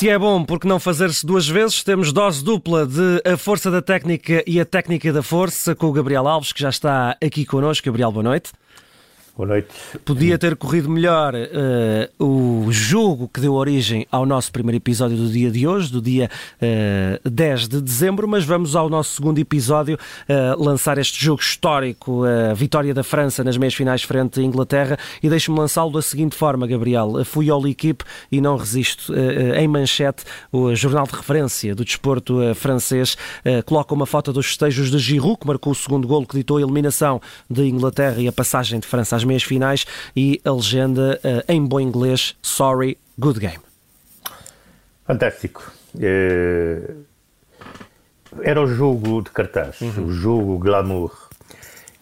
[0.00, 1.84] Se é bom, porque não fazer-se duas vezes?
[1.84, 5.92] Temos dose dupla de A Força da Técnica e a Técnica da Força com o
[5.92, 7.84] Gabriel Alves, que já está aqui connosco.
[7.84, 8.50] Gabriel, boa noite.
[9.40, 9.68] Boa noite.
[10.04, 15.30] Podia ter corrido melhor uh, o jogo que deu origem ao nosso primeiro episódio do
[15.30, 19.38] dia de hoje, do dia uh, eh, 10 de dezembro, mas vamos ao nosso segundo
[19.38, 24.42] episódio uh, lançar este jogo histórico, a vitória da França nas meias finais frente à
[24.42, 27.24] Inglaterra, e deixo-me lançá-lo da seguinte forma, Gabriel.
[27.24, 29.10] Fui ao L'Equipe e não resisto.
[29.56, 30.22] em manchete,
[30.52, 33.16] o jornal de referência do desporto francês
[33.64, 36.60] coloca uma foto dos festejos de Giroud, que marcou o segundo golo que ditou a
[36.60, 41.52] eliminação de Inglaterra e a passagem de França às meias finais e a legenda uh,
[41.52, 43.60] em bom inglês Sorry, good game.
[45.06, 45.72] Fantástico.
[46.00, 46.94] É...
[48.42, 50.06] Era o jogo de cartaz, uhum.
[50.06, 51.28] o jogo glamour.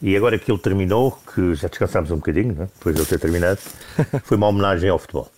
[0.00, 2.68] E agora que ele terminou, que já descansámos um bocadinho, né?
[2.74, 3.60] depois de ele ter terminado,
[4.24, 5.30] foi uma homenagem ao futebol.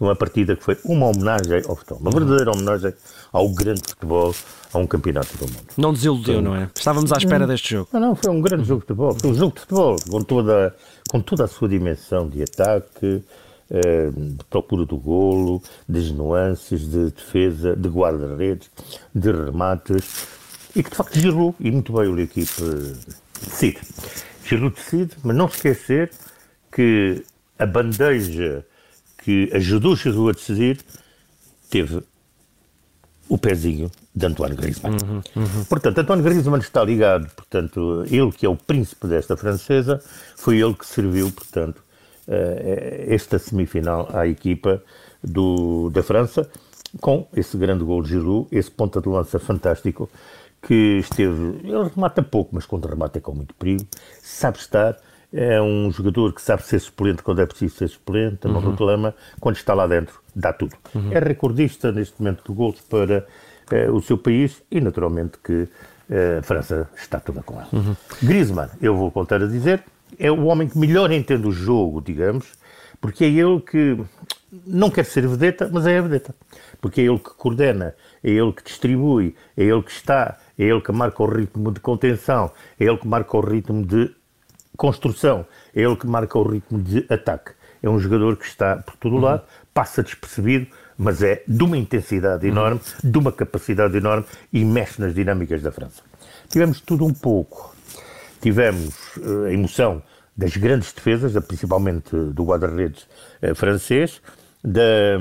[0.00, 1.98] Uma partida que foi uma homenagem ao futebol.
[2.00, 2.94] Uma verdadeira homenagem
[3.32, 4.34] ao grande futebol,
[4.72, 5.66] a um campeonato do mundo.
[5.76, 6.70] Não desiludeu, não é?
[6.74, 7.88] Estávamos à espera deste jogo.
[7.92, 9.16] Não, não, foi um grande jogo de futebol.
[9.20, 10.76] Foi um jogo de futebol com toda,
[11.10, 13.24] com toda a sua dimensão de ataque,
[13.70, 18.70] eh, de procura do golo, de nuances, de defesa, de guarda-redes,
[19.14, 20.26] de remates
[20.74, 22.62] e que de facto girou e muito bem o equipe
[23.42, 23.80] decide.
[24.44, 26.10] Giroud decide, mas não esquecer
[26.72, 27.22] que
[27.58, 28.64] a bandeja
[29.22, 30.78] que ajudou Giroud a decidir
[31.70, 32.02] teve
[33.28, 34.96] o pezinho de Antoine Griezmann.
[35.02, 35.64] Uhum, uhum.
[35.64, 40.02] Portanto, Antoine Griezmann está ligado, portanto, ele que é o príncipe desta francesa,
[40.36, 41.82] foi ele que serviu, portanto,
[42.26, 44.82] eh, esta semifinal à equipa
[45.22, 46.48] do, da França,
[47.00, 50.10] com esse grande gol de Giroud, esse ponta de lança fantástico,
[50.62, 53.86] que esteve, ele remata pouco, mas quando remata é com muito perigo,
[54.22, 54.96] sabe estar,
[55.32, 58.70] é um jogador que sabe ser suplente quando é preciso ser suplente, não uhum.
[58.70, 60.74] reclama, quando está lá dentro, dá tudo.
[60.94, 61.12] Uhum.
[61.12, 63.26] É recordista neste momento de gols para
[63.72, 67.68] uh, o seu país e, naturalmente, que uh, a França está toda com ela.
[67.72, 67.94] Uhum.
[68.22, 69.84] Griezmann, eu vou contar a dizer,
[70.18, 72.52] é o homem que melhor entende o jogo, digamos,
[73.00, 73.98] porque é ele que
[74.66, 76.34] não quer ser vedeta, mas é a vedeta.
[76.80, 77.94] Porque é ele que coordena,
[78.24, 81.80] é ele que distribui, é ele que está, é ele que marca o ritmo de
[81.80, 82.50] contenção,
[82.80, 84.10] é ele que marca o ritmo de
[84.78, 85.44] construção,
[85.74, 87.50] é ele que marca o ritmo de ataque.
[87.82, 89.42] É um jogador que está por todo o lado,
[89.74, 95.14] passa despercebido, mas é de uma intensidade enorme, de uma capacidade enorme e mexe nas
[95.14, 96.02] dinâmicas da França.
[96.48, 97.74] Tivemos tudo um pouco.
[98.40, 100.02] Tivemos uh, a emoção
[100.36, 103.06] das grandes defesas, principalmente do guarda-redes
[103.42, 104.22] uh, francês,
[104.62, 105.18] de,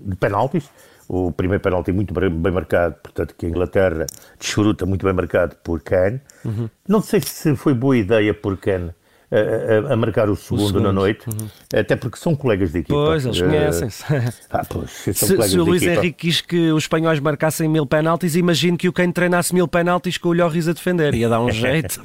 [0.00, 0.68] de penaltis.
[1.08, 4.06] O primeiro penalti muito bem marcado, portanto, que a Inglaterra
[4.38, 6.20] desfruta muito bem marcado por Kane.
[6.44, 6.68] Uhum.
[6.88, 8.92] Não sei se foi boa ideia por Kane
[9.30, 10.84] a, a, marcar o segundo, o segundo.
[10.84, 11.48] na noite, uhum.
[11.74, 12.94] até porque são colegas de equipa.
[12.94, 14.04] Pois, eles conhecem-se.
[14.50, 18.78] Ah, pois, se, se o Luís Henrique quis que os espanhóis marcassem mil penaltis, imagino
[18.78, 22.00] que o quem treinasse mil penaltis com o Lloris a defender, ia dar um jeito.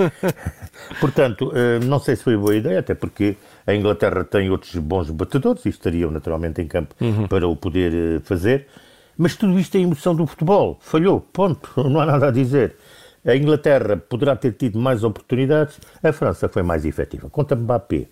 [1.00, 5.10] Portanto, eh, não sei se foi boa ideia, até porque a Inglaterra tem outros bons
[5.12, 7.28] batedores e estariam naturalmente em campo uhum.
[7.28, 8.68] para o poder eh, fazer.
[9.18, 10.78] Mas tudo isto é emoção do futebol.
[10.82, 11.72] Falhou, ponto.
[11.90, 12.76] Não há nada a dizer.
[13.24, 17.30] A Inglaterra poderá ter tido mais oportunidades, a França foi mais efetiva.
[17.30, 18.08] Conta Mbappé.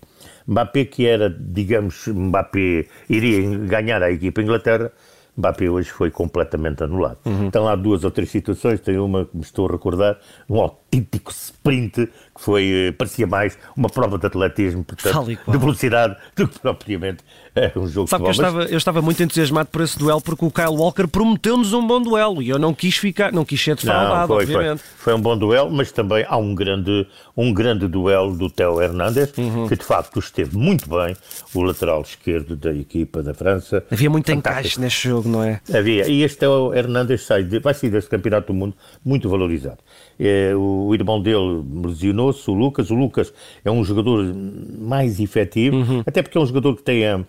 [0.46, 4.92] Mbappé que era, digamos, Mbappé iria ganhar a equipa Inglaterra,
[5.36, 7.18] Mbappé hoje foi completamente anulado.
[7.24, 7.46] Uhum.
[7.46, 10.18] Estão lá duas ou três situações, tem uma que me estou a recordar,
[10.48, 16.16] um autêntico sprint que foi, eh, parecia mais uma prova de atletismo, portanto, de velocidade,
[16.34, 17.22] do que propriamente
[17.54, 20.20] é um jogo Sabe de que eu estava, eu estava muito entusiasmado por esse duelo
[20.20, 23.62] porque o Kyle Walker prometeu-nos um bom duelo e eu não quis ficar, não quis
[23.62, 24.78] ser defraudado, foi, obviamente.
[24.78, 27.06] Foi, foi, um bom duelo, mas também há um grande,
[27.36, 29.68] um grande duelo do Theo Hernandes, uhum.
[29.68, 31.16] que de facto esteve muito bem,
[31.52, 33.84] o lateral esquerdo da equipa da França.
[33.90, 34.60] Havia muito Fantástico.
[34.60, 35.60] encaixe neste jogo, não é?
[35.74, 38.74] Havia, e este Theo Hernandes sai de, vai sair deste campeonato do mundo
[39.04, 39.78] muito valorizado.
[40.22, 42.90] É, o irmão dele lesionou-se, o Lucas.
[42.90, 43.32] O Lucas
[43.64, 44.34] é um jogador
[44.78, 46.02] mais efetivo, uhum.
[46.04, 47.22] até porque é um jogador que tem a, a,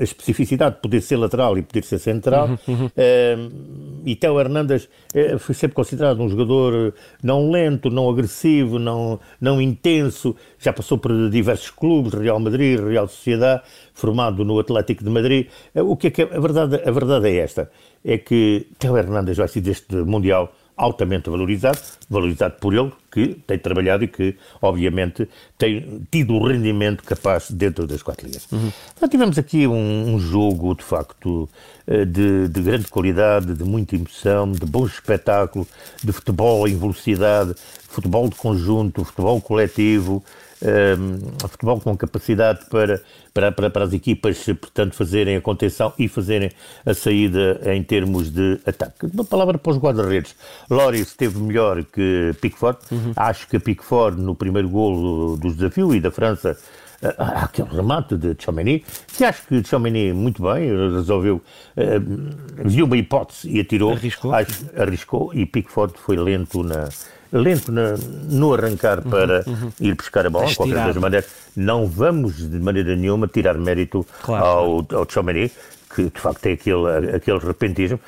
[0.00, 2.48] a, especificidade de poder ser lateral e poder ser central.
[2.66, 2.74] Uhum.
[2.74, 4.00] uhum.
[4.04, 9.62] e Theo Hernandes é, foi sempre considerado um jogador não lento, não agressivo, não, não
[9.62, 10.34] intenso.
[10.58, 13.62] Já passou por diversos clubes, Real Madrid, Real Sociedade,
[13.94, 15.46] formado no Atlético de Madrid.
[15.72, 17.70] É, o que é que a verdade, a verdade é esta:
[18.04, 23.58] é que Theo Hernandes vai ser deste Mundial altamente valorizado, valorizado por ele, que tem
[23.58, 25.28] trabalhado e que, obviamente,
[25.58, 28.46] tem tido o rendimento capaz dentro das quatro ligas.
[28.52, 28.70] Uhum.
[28.96, 31.48] Então, tivemos aqui um, um, jogo, de facto,
[31.86, 35.66] eh, de, de, grande qualidade, de muita emoção, de bom espetáculo,
[36.02, 37.54] de futebol em velocidade,
[37.88, 40.22] futebol de conjunto, futebol coletivo,
[40.62, 43.00] uh, futebol com capacidade para,
[43.32, 46.50] para, para, para, as equipas, portanto, fazerem a contenção e fazerem
[46.84, 49.06] a saída em termos de ataque.
[49.12, 50.34] Uma palavra para os guarda-redes.
[50.70, 52.78] Loris esteve melhor que Pickford.
[52.90, 53.12] Uhum.
[53.16, 56.56] Acho que Pickford, no primeiro golo do desafio e da França,
[57.02, 62.96] uh, aquele remate de Chomeny, que acho que Chomeny muito bem, resolveu, uh, viu uma
[62.96, 63.92] hipótese e atirou.
[63.92, 64.34] Arriscou.
[64.34, 66.88] Acho, arriscou e Pickford foi lento na,
[67.32, 67.94] lento na,
[68.28, 69.72] no arrancar uhum, para uhum.
[69.80, 71.30] ir buscar a bola, de qualquer das maneiras.
[71.56, 75.50] Não vamos de maneira nenhuma tirar mérito claro, ao, ao Chomeny,
[75.94, 78.00] que de facto tem aquele, aquele repentismo.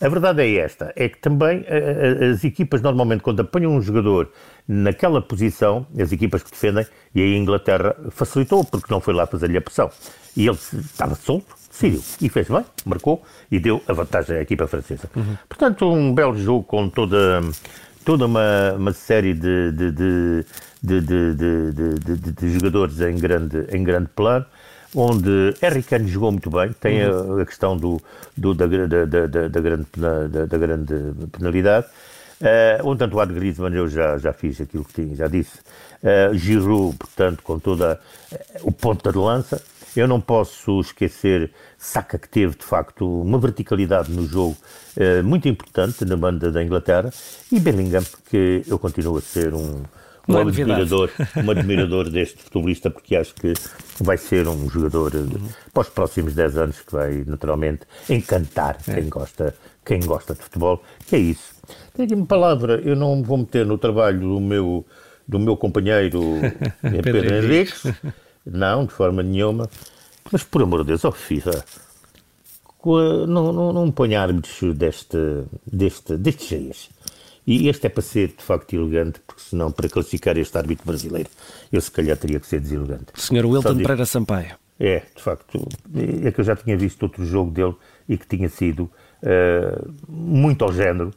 [0.00, 1.64] A verdade é esta, é que também
[2.32, 4.30] as equipas normalmente quando apanham um jogador
[4.66, 9.56] naquela posição, as equipas que defendem, e a Inglaterra facilitou porque não foi lá fazer-lhe
[9.56, 9.90] a pressão.
[10.36, 14.68] E ele estava solto, decidiu, e fez bem, marcou e deu a vantagem à equipa
[14.68, 15.10] francesa.
[15.16, 15.36] Uhum.
[15.48, 17.40] Portanto, um belo jogo com toda
[18.08, 20.44] toda uma, uma série de, de, de,
[20.82, 24.46] de, de jogadores em grande, em grande plano,
[24.94, 25.52] onde
[25.86, 27.38] Kane jogou muito bem, tem uhum.
[27.38, 28.00] a, a, questão do,
[28.34, 29.86] do da, da, da, da, grande,
[30.48, 30.94] da, grande
[31.30, 31.86] penalidade.
[32.40, 35.58] Uh, um tanto lado Griezmann eu já, já fiz aquilo que tinha, já disse.
[36.02, 38.00] Uh, Giroud, portanto, com toda
[38.32, 39.60] uh, o ponta de lança.
[39.98, 44.56] Eu não posso esquecer Saka, que teve, de facto, uma verticalidade no jogo
[44.96, 47.10] uh, muito importante na banda da Inglaterra.
[47.50, 49.82] E Bellingham, que eu continuo a ser um,
[50.28, 51.10] um admirador,
[51.44, 53.52] um admirador deste futebolista, porque acho que
[54.00, 55.48] vai ser um jogador uhum.
[55.72, 58.94] para os próximos 10 anos que vai naturalmente encantar é.
[58.94, 59.54] quem, gosta,
[59.84, 61.54] quem gosta de futebol, que é isso.
[61.92, 64.86] Tenho uma palavra, eu não vou meter no trabalho do meu,
[65.26, 66.20] do meu companheiro
[66.80, 67.82] Pedro, Pedro Henriques,
[68.50, 69.68] não, de forma nenhuma,
[70.30, 71.64] mas por amor de Deus, ó oh, FIFA,
[73.26, 75.18] não, não, não põe árbitros deste,
[75.66, 76.90] deste, destes cheias.
[77.46, 81.30] E este é para ser, de facto, elegante, porque senão, para classificar este árbitro brasileiro,
[81.72, 83.06] eu se calhar teria que ser deselegante.
[83.14, 84.56] Senhor Wilton Pereira Sampaio.
[84.78, 85.66] É, de facto,
[86.24, 87.74] é que eu já tinha visto outro jogo dele
[88.08, 88.82] e que tinha sido
[89.22, 91.12] uh, muito ao género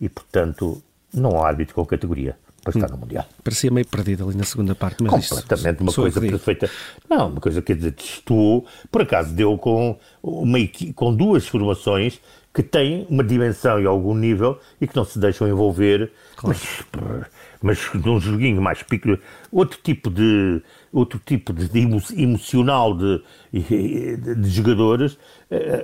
[0.00, 0.80] e, portanto,
[1.12, 3.26] não há árbitro com categoria para estar no Mundial.
[3.42, 6.70] Parecia meio perdido ali na segunda parte, mas Completamente, uma coisa perfeita.
[7.08, 10.58] Não, uma coisa que testou, por acaso deu com, uma,
[10.94, 12.20] com duas formações
[12.54, 16.58] que têm uma dimensão e algum nível e que não se deixam envolver, claro.
[16.92, 17.26] mas,
[17.62, 19.18] mas num joguinho mais pico,
[19.50, 20.60] outro tipo de
[20.92, 21.70] outro tipo de,
[22.16, 23.22] emocional de,
[23.52, 25.16] de, de, jogadores,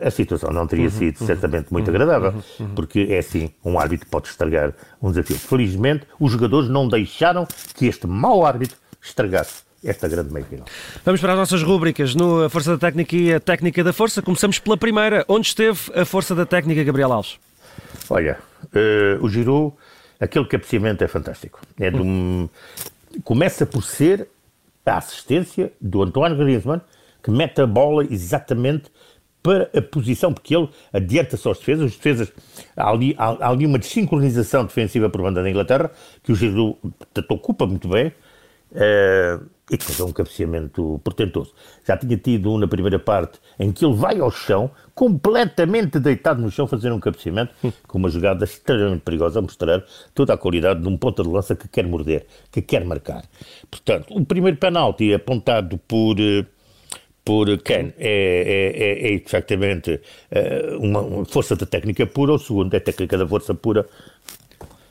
[0.02, 2.74] a situação não teria uhum, sido uhum, certamente muito uhum, agradável, uhum, uhum.
[2.74, 5.38] porque é assim, um árbitro pode estragar um desafio.
[5.38, 10.66] Felizmente, os jogadores não deixaram que este mau árbitro estragasse esta grande meia final.
[11.04, 14.20] Vamos para as nossas rúbricas no A Força da Técnica e a Técnica da Força.
[14.20, 15.24] Começamos pela primeira.
[15.28, 17.38] Onde esteve a Força da Técnica, Gabriel Alves?
[18.10, 19.74] Olha, uh, o Giroud,
[20.20, 21.60] aquele cabeceamento é fantástico.
[21.78, 22.48] É de um...
[23.24, 24.28] Começa por ser
[24.84, 26.80] a assistência do Antoine Griezmann,
[27.22, 28.90] que mete a bola exatamente
[29.42, 31.86] para a posição, porque ele adianta só as defesas.
[31.86, 32.32] As defesas
[32.76, 35.90] há, ali, há, ali uma desincronização defensiva por banda da Inglaterra,
[36.22, 36.78] que o Giroud
[37.30, 38.12] ocupa muito bem.
[38.72, 41.52] Uh, e que faz um cabeceamento portentoso.
[41.86, 46.40] Já tinha tido um na primeira parte em que ele vai ao chão, completamente deitado
[46.40, 47.52] no chão, fazer um cabeceamento,
[47.86, 49.84] com uma jogada extremamente perigosa, a mostrar
[50.14, 53.24] toda a qualidade de um ponta de lança que quer morder, que quer marcar.
[53.70, 56.44] Portanto, o primeiro penalti apontado por eh,
[57.28, 60.00] por Ken é, é, é, é
[60.30, 63.84] eh, uma força da técnica pura, o segundo é técnica da força pura,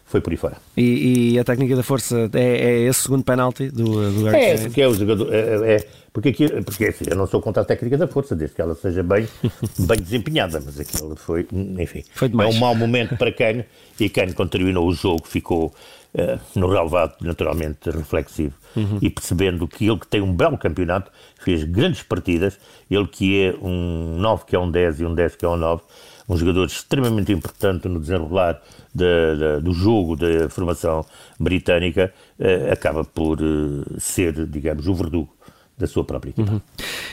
[0.08, 0.58] foi por aí fora.
[0.76, 4.82] E, e a técnica da força é, é esse segundo penalti do, do É, porque
[4.82, 5.34] é o jogador.
[5.34, 8.34] É, é, é, porque, aqui, porque assim, eu não sou contra a técnica da força,
[8.34, 9.28] desde que ela seja bem,
[9.78, 11.46] bem desempenhada, mas aquilo foi,
[11.78, 13.66] enfim, foi é um mau momento para Kane
[14.00, 19.00] e Kane, quando terminou o jogo, ficou uh, no relevado, naturalmente reflexivo uhum.
[19.02, 22.58] e percebendo que ele que tem um belo campeonato, fez grandes partidas,
[22.90, 25.58] ele que é um 9 que é um 10 e um 10 que é um
[25.58, 25.84] 9
[26.28, 28.62] um jogador extremamente importante no desenrolar
[28.94, 29.06] de,
[29.38, 31.06] de, do jogo da formação
[31.40, 35.30] britânica, eh, acaba por eh, ser, digamos, o verdugo
[35.78, 36.52] da sua própria equipa.
[36.52, 36.62] Uhum.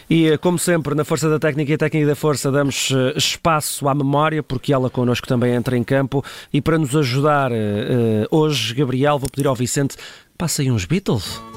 [0.09, 3.95] E, eh, como sempre, na Força da Técnica e Técnica da Força, damos espaço à
[3.95, 6.25] memória, porque ela connosco também entra em campo.
[6.53, 7.53] E para nos ajudar
[8.31, 9.97] hoje, Gabriel, vou pedir ao Vicente,
[10.37, 11.54] passa aí uns Beatles.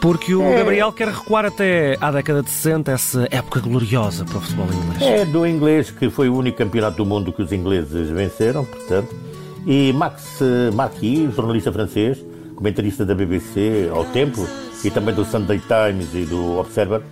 [0.00, 0.58] Porque o é.
[0.58, 5.02] Gabriel quer recuar até à década de 60, essa época gloriosa para o futebol inglês.
[5.02, 9.14] É, do inglês, que foi o único campeonato do mundo que os ingleses venceram, portanto.
[9.66, 10.40] E Max
[10.72, 12.24] Marquis, jornalista francês,
[12.54, 14.46] comentarista da BBC ao tempo
[14.84, 17.02] e também do Sunday Times e do Observer,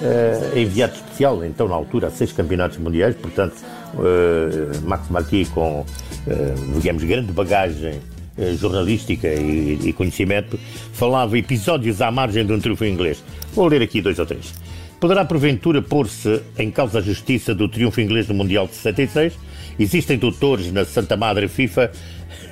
[0.00, 3.56] é enviado especial, então, na altura, a seis campeonatos mundiais, portanto,
[3.98, 5.84] eh, Max Marquis com,
[6.26, 8.19] eh, digamos, grande bagagem eh,
[8.56, 10.58] jornalística e, e, conhecimento,
[10.92, 13.22] falava episódios à margem de um triunfo inglês.
[13.54, 14.52] Vou ler aqui dois ou três.
[14.98, 19.32] Poderá porventura pôr-se em causa a justiça do triunfo inglês no Mundial de 66?
[19.78, 21.90] Existem doutores na Santa Madre FIFA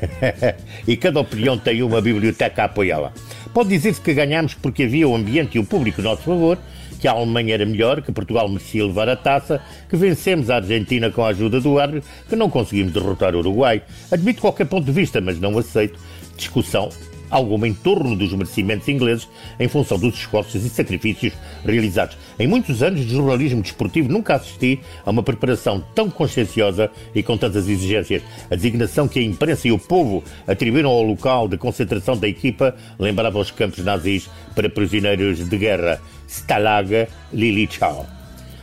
[0.88, 3.12] e cada opinião tem uma biblioteca a apoiá-la.
[3.52, 6.58] Pode dizer-se que ganhámos porque havia o ambiente e o público a nosso favor,
[6.98, 11.10] que a Alemanha era melhor, que Portugal merecia levar a taça, que vencemos a Argentina
[11.10, 13.82] com a ajuda do árbitro, que não conseguimos derrotar o Uruguai.
[14.10, 15.98] Admito qualquer ponto de vista, mas não aceito
[16.36, 16.88] discussão
[17.30, 21.32] alguma em torno dos merecimentos ingleses em função dos esforços e sacrifícios
[21.64, 22.16] realizados.
[22.38, 27.36] Em muitos anos de jornalismo desportivo nunca assisti a uma preparação tão conscienciosa e com
[27.36, 28.22] tantas exigências.
[28.50, 32.74] A designação que a imprensa e o povo atribuíram ao local de concentração da equipa
[32.98, 38.06] lembrava os campos nazis para prisioneiros de guerra Stalag Lilichau.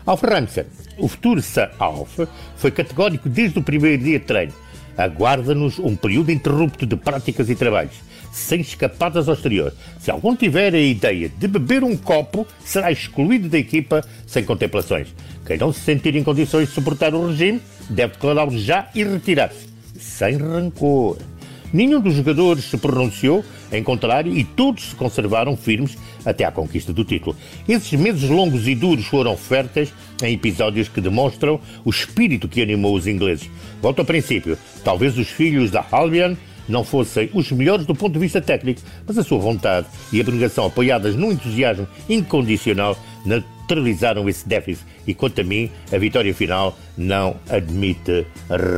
[0.06, 0.66] Alf Ramsen,
[0.98, 2.20] o futuro Sir Alf,
[2.56, 4.54] foi categórico desde o primeiro dia de treino.
[4.98, 8.06] Aguarda-nos um período interrupto de práticas e trabalhos
[8.36, 9.74] sem escapadas ao exterior.
[9.98, 15.08] Se algum tiver a ideia de beber um copo, será excluído da equipa sem contemplações.
[15.46, 19.70] Quem não se sentir em condições de suportar o regime, deve declará-lo já e retirar-se,
[19.98, 21.18] sem rancor.
[21.72, 26.92] Nenhum dos jogadores se pronunciou em contrário e todos se conservaram firmes até à conquista
[26.92, 27.36] do título.
[27.68, 32.96] Esses meses longos e duros foram férteis em episódios que demonstram o espírito que animou
[32.96, 33.50] os ingleses.
[33.82, 34.58] Volto ao princípio.
[34.84, 36.36] Talvez os filhos da Albion
[36.68, 40.66] não fossem os melhores do ponto de vista técnico, mas a sua vontade e abnegação
[40.66, 47.36] apoiadas no entusiasmo incondicional neutralizaram esse déficit e, quanto a mim, a vitória final não
[47.50, 48.26] admite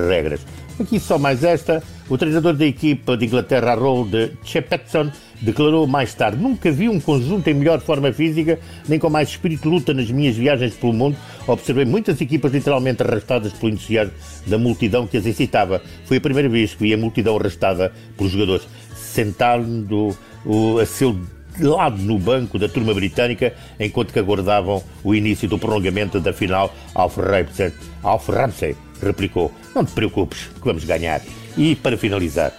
[0.09, 0.41] regras.
[0.79, 1.83] Aqui só mais esta.
[2.09, 5.11] O treinador da equipa de Inglaterra, Harold Shepperson,
[5.41, 9.63] declarou mais tarde: Nunca vi um conjunto em melhor forma física, nem com mais espírito
[9.63, 11.17] de luta nas minhas viagens pelo mundo.
[11.45, 14.13] Observei muitas equipas literalmente arrastadas pelo entusiasmo
[14.45, 15.81] da multidão que as incitava.
[16.05, 21.19] Foi a primeira vez que vi a multidão arrastada pelos jogadores, sentando o, a seu
[21.59, 26.73] lado no banco da turma britânica enquanto que aguardavam o início do prolongamento da final.
[26.95, 31.21] Alf Ramsey, Alf Ramsey replicou: Não te preocupes, que vamos ganhar.
[31.57, 32.53] E para finalizar,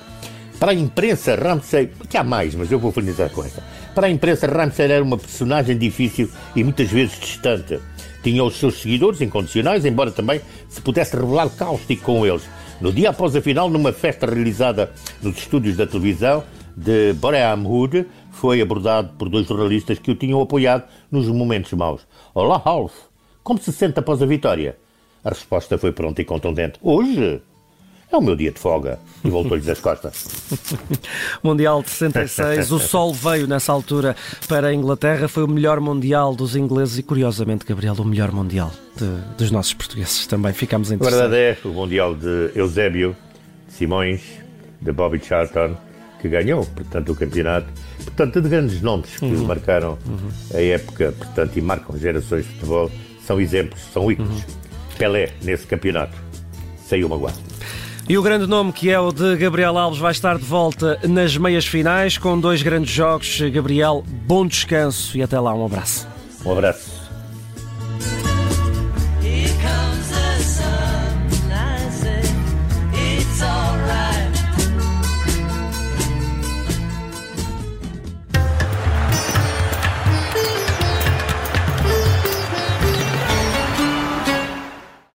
[0.59, 3.63] para a imprensa, Ramsey, que há mais, mas eu vou finalizar com esta.
[3.95, 7.79] Para a imprensa, Ramsey era uma personagem difícil e muitas vezes distante.
[8.25, 12.43] Tinha os seus seguidores incondicionais, embora também se pudesse revelar cáustico com eles.
[12.81, 14.93] No dia após a final, numa festa realizada
[15.23, 16.43] nos estúdios da televisão
[16.77, 22.03] de Boreham Wood, foi abordado por dois jornalistas que o tinham apoiado nos momentos maus.
[22.35, 22.95] Olá, Ralph,
[23.45, 24.77] como se sente após a vitória?
[25.29, 26.79] A resposta foi pronta e contundente.
[26.83, 27.43] Hoje?
[28.11, 28.99] É o meu dia de folga.
[29.23, 30.27] E voltou-lhes as costas.
[31.45, 32.73] mundial de 66.
[32.73, 34.17] O sol veio nessa altura
[34.49, 35.29] para a Inglaterra.
[35.29, 39.05] Foi o melhor Mundial dos ingleses e, curiosamente, Gabriel, o melhor Mundial de,
[39.37, 40.55] dos nossos portugueses também.
[40.55, 41.27] Ficámos interessados.
[41.27, 43.15] A verdade é o Mundial de Eusébio,
[43.67, 44.23] de Simões,
[44.81, 45.77] de Bobby Charlton,
[46.23, 47.69] que ganhou, portanto, o campeonato.
[48.03, 49.45] Portanto, de grandes nomes que uhum.
[49.45, 50.31] marcaram uhum.
[50.55, 52.91] a época, portanto, e marcam gerações de futebol,
[53.27, 54.31] são exemplos, são ícones.
[54.31, 54.68] Uhum.
[54.99, 56.13] Pelé, nesse campeonato,
[56.85, 57.39] saiu magoado.
[58.09, 61.37] E o grande nome que é o de Gabriel Alves vai estar de volta nas
[61.37, 63.41] meias finais com dois grandes jogos.
[63.53, 66.09] Gabriel, bom descanso e até lá, um abraço.
[66.45, 66.98] Um abraço.